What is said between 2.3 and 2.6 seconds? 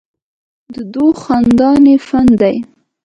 دے